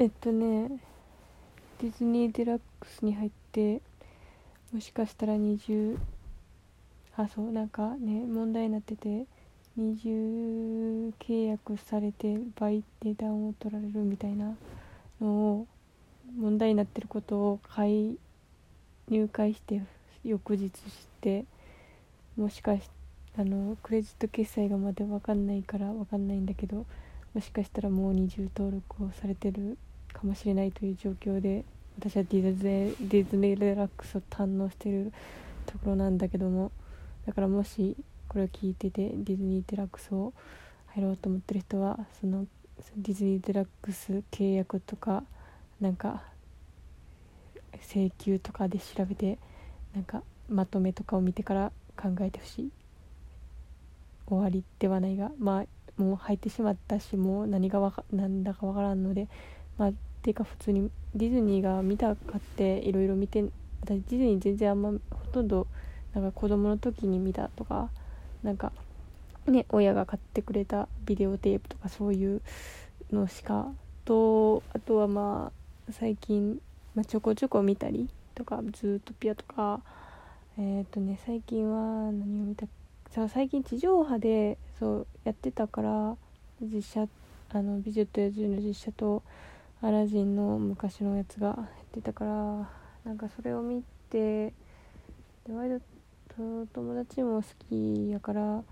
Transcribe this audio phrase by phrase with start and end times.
[0.00, 0.68] えっとね
[1.80, 3.82] ディズニーデラックスに入って
[4.72, 5.98] もしかしたら20
[7.16, 9.26] あそうなんかね問題になってて
[9.76, 14.54] 二重契約されて倍値段を取られるみたいな
[15.20, 15.66] のを
[16.38, 18.18] 問題になってることを買い
[19.08, 19.82] 入会して
[20.22, 21.44] 翌日して
[22.36, 22.88] もしかし
[23.36, 26.86] あのクレジット決済がまだ分かんないから分かんないんだけど
[27.34, 29.76] もしかしたらもう二重登録をされてる
[30.12, 31.64] かもしれないという状況で
[31.98, 35.12] 私はディズニディズニー・デラックスを堪能してる
[35.66, 36.70] ところなんだけども
[37.26, 37.96] だからもし
[38.28, 40.32] これを聞いててディズニー・デラックスを
[40.88, 42.46] 入ろうと思ってる人はその
[42.96, 45.24] ディズニー・デラックス契約とか
[45.80, 46.22] なんか
[47.92, 49.38] 請求とかで調べて
[49.94, 52.70] なんかまとめとかを見てから考えてほしい。
[54.28, 59.26] 終わりではないがまあもう入ってしまったしもう何がわかなんだかわからんので
[59.78, 59.92] まあ
[60.28, 63.44] ていうか普通にディズニーが見たかっていろいろ見て
[63.80, 64.98] 私ディズニー全然あんまほ
[65.32, 65.66] とんど
[66.14, 67.88] なんか子供の時に見たとか
[68.42, 68.72] なんか
[69.46, 72.42] ね親が買ってくれたビデオテープとかそういう
[73.10, 73.68] のしか
[74.04, 75.50] とあとはま
[75.88, 76.60] あ最近、
[76.94, 79.80] まあ、ちょこちょこ見たりとかずっとピアとか
[80.58, 82.66] えっ、とね最近は何を見た
[83.10, 86.16] さ最近地上波でそうやってたから
[86.60, 87.08] 実写
[87.50, 89.22] あの「美女と野獣」の実写と
[89.80, 92.68] 「アラジン」の昔のやつがやってたから
[93.04, 94.52] なんかそれを見て
[95.46, 95.80] で割
[96.28, 98.62] と友達も好きやからあ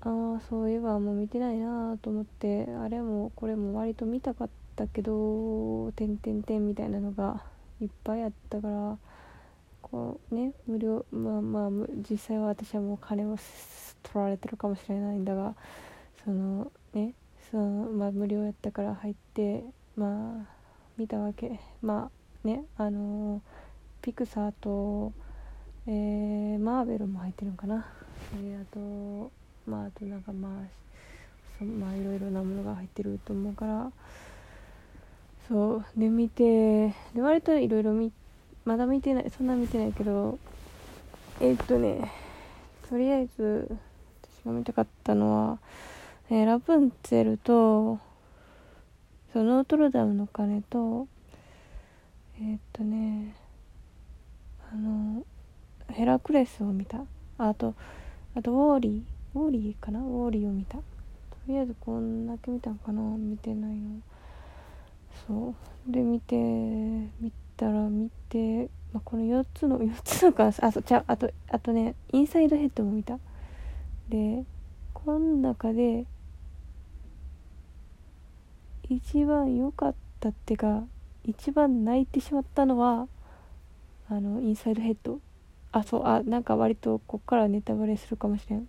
[0.00, 7.42] あそういえばもう見てないなと思ってあれもこれも割と見たかったけど「てんてんてん」みたいなのが
[7.80, 8.98] いっぱいあったから
[9.82, 11.70] こうね無料まあまあ
[12.10, 13.36] 実際は私はもう金を
[14.02, 15.54] 取られてるかもしれないんだが
[16.24, 17.14] そのね
[17.50, 19.64] そのまあ無料やったから入って
[19.96, 20.46] まあ
[20.96, 21.60] 見たわけ。
[21.82, 22.10] ま
[22.44, 23.42] あねあの
[24.02, 25.12] ピクサーと、
[25.86, 27.86] えー、マーベルも入ってるんかな、
[28.34, 29.30] えー、あと
[29.66, 30.52] まああとなんかまあ
[31.58, 33.90] そまあいろいろなものが入ってると思うから。
[35.48, 38.12] そうで見てで割といろいろ見
[38.64, 40.38] まだ見てないそんな見てないけど
[41.40, 42.10] えー、っとね
[42.88, 43.70] とりあえず
[44.40, 45.58] 私が見たかったのは、
[46.30, 48.00] えー、ラプンツェルと
[49.36, 51.06] そのノートルダムの鐘と
[52.40, 53.36] えー、っとね
[54.72, 55.26] あの
[55.90, 57.02] ヘラクレスを見た。
[57.36, 57.74] あと
[58.34, 60.00] あとウォーリーウォーリーかな？
[60.00, 60.78] ウォーリーを見た。
[60.78, 60.84] と
[61.48, 63.02] りあえずこんだけ見たんかな？
[63.02, 64.00] 見てないの。
[65.28, 65.54] そ
[65.86, 65.92] う。
[65.92, 66.34] で見て
[67.20, 70.46] 見たら見て、まあ、この4つの4つのか。
[70.46, 73.18] あそうちゃあとあとねインサイドヘッドも見た。
[74.08, 74.44] で
[74.94, 76.06] この中で
[78.96, 80.84] 一番良かったってか
[81.22, 83.08] 一番泣いてしまったのは
[84.08, 85.20] あのインサイドヘッド。
[85.72, 88.66] あそうあなんか割とこっからネタバレするかもしれん。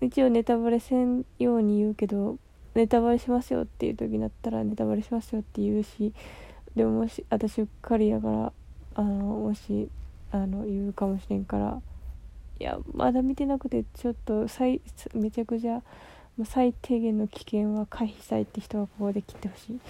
[0.00, 2.38] 一応ネタバレせんように言うけど
[2.76, 6.12] ネタバレしますよっていう時になったらネタバレしますよって言うし
[6.76, 8.52] でももし私うっかりやから
[8.94, 9.88] あのもし
[10.30, 11.82] あの言うかもしれんから
[12.60, 14.80] いやまだ見てなくてちょっと最
[15.14, 15.82] めちゃくちゃ
[16.44, 19.80] 最低限の危険は回避したいって人はここで切ってほしい。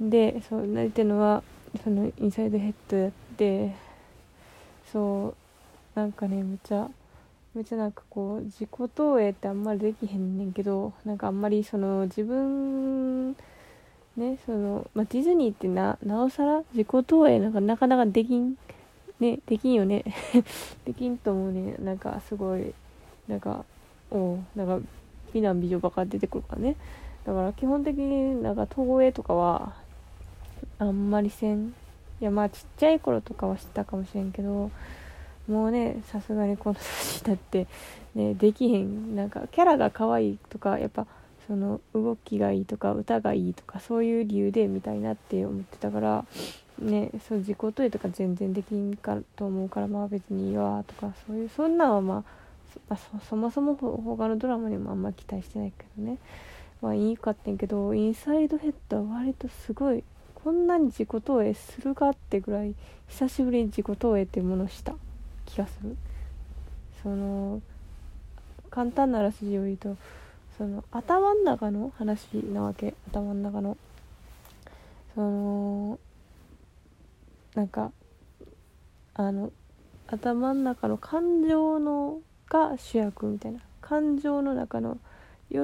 [0.00, 1.42] でそう泣いてるのは
[1.84, 3.74] そのインサイドヘッドやって
[4.92, 5.34] そ
[5.96, 6.88] うなんかねめっちゃ
[7.54, 13.32] めちゃなんかこう自己投影ってあんまりできへんねんけどなんかあんまりその自分
[14.16, 18.56] ねその、まあ、ディズニーってななおさら自己投影なんかなかなかできん
[19.20, 20.04] ねできんよね。
[20.84, 21.76] できんと思うね。
[21.78, 22.74] なんかすごい
[23.28, 23.64] なんか
[24.10, 24.86] おなんか
[25.32, 26.76] 美男美女ばっか出てくるからね。
[27.24, 29.74] だから基本的になんか投影とかは
[30.78, 31.74] あんまりせん
[32.20, 34.70] いやまあちっちゃい頃とかは知ったかもしれんけど
[35.48, 37.66] もうねさすがにこの年だって
[38.14, 41.06] ねできへんなんかキャラが可愛いとかやっぱ
[41.46, 46.24] その動きがいいとか歌がいいとかそういう理由で見たいなって思ってたから
[46.78, 52.41] ねそう自己投影とか全然できんかと思うからまあ別にいいわとかそういうそんなんはまあ
[52.88, 56.18] あ、そそもそも他のドラマにもあんま期待してないけどね。
[56.80, 60.02] まあいいかってんけどインサイドヘッドは割とすごい
[60.34, 62.74] こんなに自己投影するかってぐらい
[63.08, 64.94] 久しぶりに自己投影っていうものをした
[65.46, 65.96] 気がする。
[67.02, 67.60] その
[68.70, 69.96] 簡単なあらすじを言うと
[70.56, 72.94] その頭の中の話なわけ。
[73.10, 73.76] 頭の中の。
[75.14, 75.98] その
[77.54, 77.92] なんか
[79.14, 79.52] あの
[80.06, 82.20] 頭の中の感情の
[82.52, 84.98] が主役みたいな感情の中の
[85.50, 85.58] 喜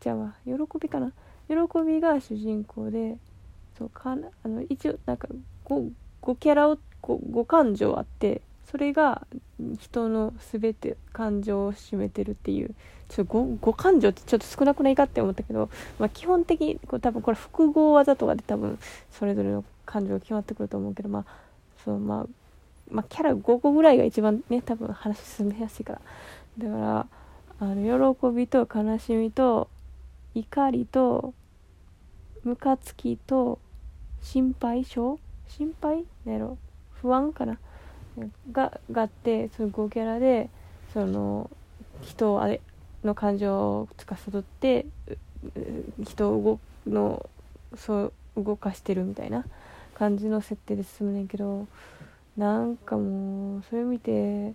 [0.00, 1.12] じゃあ喜びかな。
[1.48, 1.54] 喜
[1.86, 3.16] びが主人公で
[3.78, 5.28] そうかあの一応なんか
[5.66, 5.90] 5,
[6.22, 9.26] 5キャラを 5, 5感情あってそれが
[9.78, 12.74] 人の全て感情を占めてるっていう
[13.08, 15.70] ちょっと 5, 5感情ってちょっと少なくないかって思ったけど、
[16.00, 18.78] まあ、基本的にこう多分これ複合技とかで多分
[19.12, 21.24] それぞれの感情が決まってくると思うけどまあ
[21.84, 22.45] そうまあ
[22.90, 26.00] まあ、キャラ5個ぐらいが一番ね多分話進めやすいから。
[26.58, 27.06] だから
[27.58, 29.68] あの喜びと悲しみと
[30.34, 31.34] 怒りと
[32.44, 33.58] ムカつきと
[34.22, 35.18] 心配性？
[35.48, 36.04] 心配？
[36.24, 36.58] なんやろ？
[37.00, 37.58] 不安かな？
[38.52, 40.48] ががあってその5キャラで
[40.92, 41.50] その
[42.02, 42.60] 人をあれ
[43.04, 44.86] の感情を司って
[46.04, 47.28] 人を動の
[47.74, 49.44] そう動かしてるみたいな
[49.94, 51.66] 感じの設定で進むねんけど。
[52.36, 54.52] なんかもうそれ見て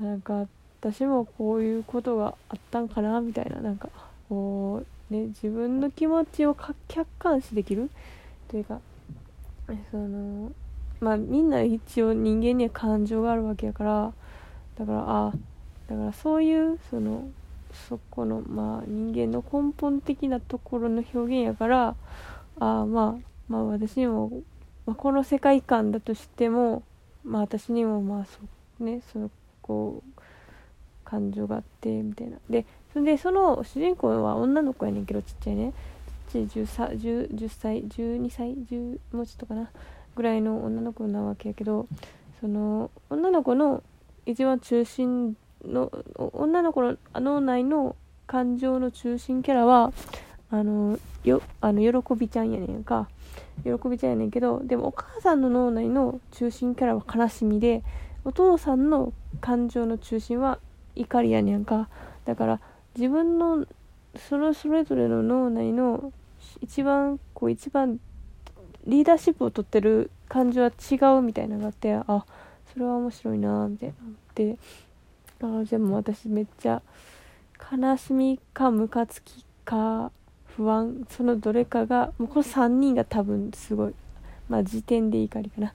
[0.00, 0.46] なんか
[0.80, 3.88] 私もこういうことがあったんかなみたいななんか
[4.28, 6.56] こうね自分の気持ちを
[6.88, 7.90] 客観視できる
[8.48, 8.80] というか
[9.90, 10.50] その
[11.00, 14.12] まあみんな一応人間には感情があるわけやから
[14.78, 15.32] だからあ
[15.88, 17.28] だからそういうその
[17.88, 21.94] そこのまあ人間の根本的なところの表現やから
[22.58, 24.30] あまあまあ私にも、
[24.90, 26.82] まあ、この世界観だとしても
[27.24, 29.30] まあ私にもまあそねその
[29.62, 30.20] こう
[31.04, 32.38] 感情があってみたいな。
[32.50, 35.72] でそでその主人公は女の子やねんけどちっちゃいね。
[36.32, 39.70] ちっちゃい 10, 10, 10歳12歳10もうちょっとかな。
[40.16, 41.86] ぐらいの女の子なわけやけど
[42.40, 43.84] その女の子の
[44.26, 47.94] 一番中心の女の子の脳内の
[48.26, 49.92] 感情の中心キャラは
[50.50, 53.08] あのよあの喜びちゃんやねんか。
[53.64, 57.82] 喜びちゃやねんけどでもお母さんの脳内の中心キャラは悲しみで
[58.24, 60.58] お父さんの感情の中心は
[60.96, 61.88] 怒りやねんか。
[62.24, 62.60] だから
[62.96, 63.66] 自分の
[64.16, 66.12] そのそれぞれの脳内の
[66.60, 68.00] 一番こう一番
[68.86, 72.24] リーダーシップを取ってる感じは違うみたいなのがあってあ
[72.72, 73.96] それは面白いなみたいなっ
[74.34, 74.56] て。
[75.42, 76.82] あじゃあも私めっちゃ
[77.72, 80.12] 悲しみかムカつきか
[80.56, 83.94] 不安そのどれかがもうこの3人が多分すごい
[84.48, 85.72] まあ時点で怒りかな。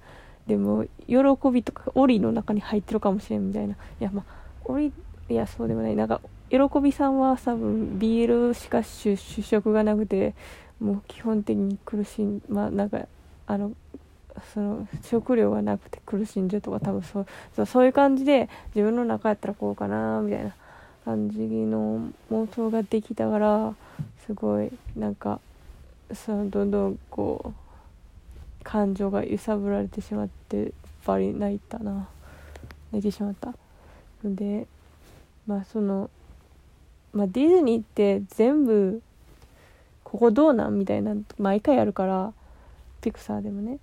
[0.48, 1.18] でも喜
[1.52, 3.74] びとかオリの中に入ってるかもしれんみたいな。
[3.74, 4.26] いやまあ
[4.66, 4.92] オリ
[5.30, 5.96] いやそうでもない。
[5.96, 10.36] なんか喜びさんは多分 BL しか主食がなくて
[10.80, 13.08] もう基本的に苦しんまあなんか
[13.48, 13.72] あの
[14.54, 20.54] その食料がなくて苦しんでとか多分そうそういう感じで自分の中やったらこうかなみたいな。
[21.06, 23.76] 感じの妄想ができたから
[24.26, 25.40] すごいなんか
[26.12, 30.74] そのどんどんこう感情が揺さぶられてしまって
[31.06, 32.08] バリ泣いたな。
[32.92, 33.54] 泣いてしまった。
[34.24, 34.66] ので
[35.46, 36.10] まあその
[37.14, 39.02] まあディズニーって全部
[40.04, 42.34] ここどうなんみたいな毎回あるから
[43.02, 43.78] ピクサーでもね。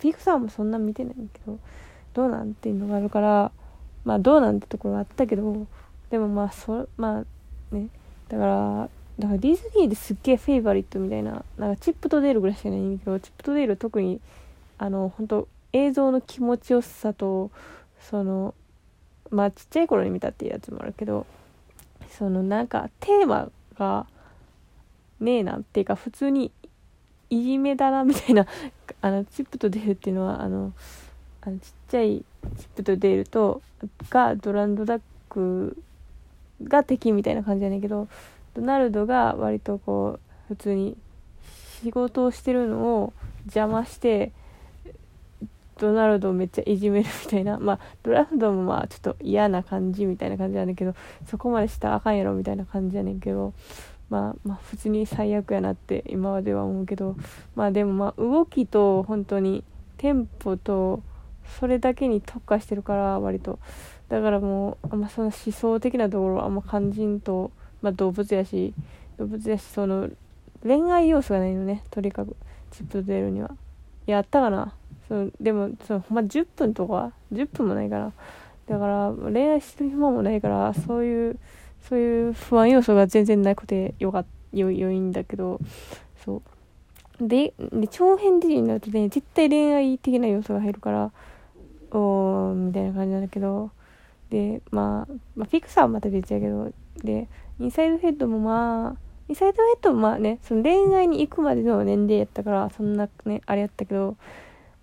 [0.00, 1.58] ピクサーもそんな見てないけど
[2.12, 3.50] どうなんっていうのがあるから
[4.04, 5.66] まあどうなんってところがあったけど
[6.10, 7.24] でもまあそま
[7.72, 7.88] あね
[8.28, 8.88] だから
[9.18, 14.20] だからディズニーですっげえフェイバリットみたいななんかチップとデールぐらいしかないんだけどチップとデール特に
[14.78, 17.50] あの本当映像の気持ちよさと
[18.00, 18.54] その
[19.30, 21.26] まあちっちゃい頃に見たっていうやつもあるけど
[22.10, 24.06] そのなんかテーマが
[25.20, 26.52] ねえなっていうか普通に
[27.30, 28.46] いじめだなみたいな
[29.02, 30.72] あのチップとデールっていうのはあの
[31.42, 32.24] あのちっちゃい
[32.58, 33.62] チップとデールと
[34.10, 35.76] がドランドダック
[36.62, 38.08] が敵みたいな感じやねんけど
[38.54, 40.96] ドナルドが割とこう普通に
[41.82, 43.12] 仕事をしてるのを
[43.46, 44.32] 邪魔して
[45.78, 50.94] ドナルドをめっちゃいじめるみたいなまあドラフドもまあちょっと嫌な感じみたいな感じなんだけど
[51.30, 53.54] そこまでしたらあかんやろみたいな感じやねんけど
[54.10, 57.16] まあまあ普通に最悪やなって今までは思うけど
[57.54, 59.62] まあでもまあ動きと本当に
[59.98, 61.02] テンポと
[61.60, 63.58] それだけに特化してるから割と
[64.08, 67.50] だからもうあんまその思想的なところはあんま肝心と、
[67.82, 68.72] まあ、動物やし
[69.18, 70.08] 動物やしその
[70.62, 72.36] 恋愛要素がないのねとにかく。
[72.70, 73.50] チップ出るには。
[74.06, 74.74] やったかな。
[75.08, 78.12] そでもそのほんま10分とか10分もないから。
[78.68, 81.38] だから恋愛してる暇もないからそういう
[81.88, 85.60] そういう不安要素が全然なくてよかよ良いんだけど。
[86.24, 86.42] そ
[87.20, 87.28] う。
[87.28, 91.10] でで長編時になるとね絶対恋愛的な要素が入るから
[91.90, 93.70] おーみたいな感じなんだけど。
[94.30, 98.96] で、まあ、まあ、ピクサーはまた別やけどでインサイドヘッドもまあ
[99.28, 104.16] インサイドヘッドもまあねその恋愛に行くまでの年齢やったからそんなねあれやったけど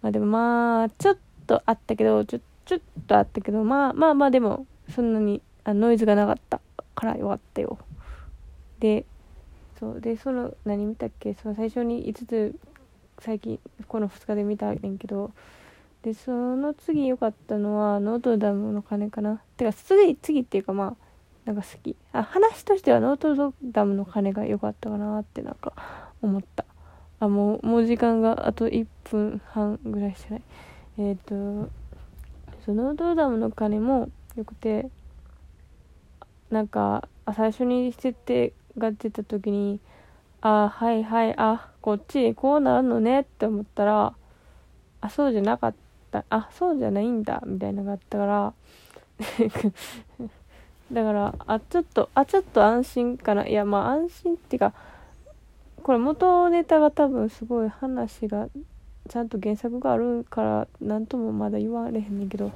[0.01, 6.61] まあでもまあちょっとあったけどちょちょっとあったけどまあまあまあでもそんなにあノイズがなかった
[6.95, 7.77] からよかったよ。
[8.79, 9.05] で
[9.79, 11.33] そうでその何見たっけ？
[11.33, 12.55] その最初に5つ
[13.19, 15.31] 最近この2日で見たねんけど
[16.05, 19.41] でその次良かったのはノートルダムの鐘かな。
[19.57, 20.95] てか次次っていうかまあ
[21.45, 21.95] なんか好き。
[22.13, 25.73] あ話としてはノートルダムの鐘が良かったかなってなんか
[26.21, 26.63] 思った。
[27.19, 30.41] あもうもう時間があと1分半ぐらいしかない。
[30.99, 31.71] えっ、ー、と
[32.63, 34.91] そのノートダムの鐘もよくて
[36.51, 39.79] なんか最初に設定が出た時に
[40.41, 44.13] あはいはいあこっちこうなるのねって思ったら
[45.01, 45.84] あそうじゃなかった。
[46.29, 48.53] あそうじゃないんだみたいなのがあったから。
[50.91, 53.47] だからあちょっとあちょっと安心かな。
[53.47, 54.73] いやまあ安心っていうか
[55.81, 58.49] これ元ネタが多分すごい話が
[59.09, 62.51] ちゃんと原作があるから何ともまだ言われへんねんけど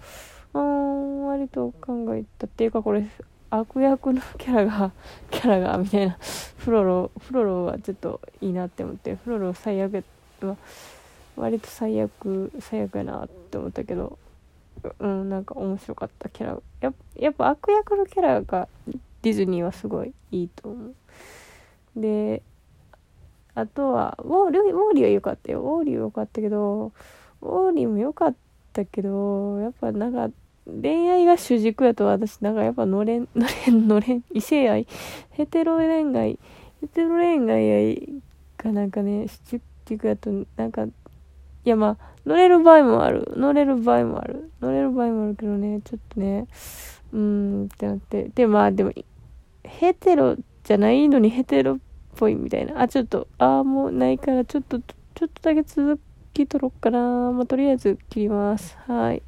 [0.53, 3.07] うん割と考えたっていうかこれ
[3.51, 4.91] 悪役のキャラが
[5.31, 6.17] キャラがみたいな。
[6.57, 10.03] フロロフロロはちょっといいなって思ってフロロ最悪
[10.41, 10.55] は
[11.39, 14.17] 割と最悪最悪やなって思ったけど
[15.00, 16.62] うんなんか面白かったキャラ。
[16.81, 18.67] ややっぱ悪役のキャラが
[19.22, 20.96] ディズニーはすごいいいと思う。
[21.96, 22.41] で
[23.55, 25.62] あとはウォーリーウォーリーは良かったよ。
[25.62, 26.91] ウォーリーは良かったけど
[27.41, 28.36] ウォーリーも良かっ
[28.74, 30.29] たけどやっぱなんか
[30.65, 34.24] 恋愛が主軸やと私なんかやっぱ乗れん 乗れん乗れん。
[34.34, 34.88] 異性愛。
[35.31, 36.39] ヘテロ恋愛。
[36.81, 38.22] ヘテロ恋愛
[38.58, 40.88] がなんかね主軸やとなんか
[41.65, 43.31] いやまあ乗れる場合もある。
[43.35, 44.51] 乗れる場合もある。
[44.61, 45.81] 乗れる場合もあるけどね。
[45.83, 46.47] ちょっとね。
[47.11, 48.29] うーんってなって。
[48.35, 48.91] でまあでも
[49.63, 51.77] ヘテロじゃないのにヘテロっ
[52.15, 52.81] ぽいみたいな。
[52.81, 55.99] あちょっとああもうないからちょっとちょっとだけ続
[56.33, 56.99] き取ろっかな。
[57.31, 58.77] まあとりあえず切ります。
[58.87, 59.23] はい。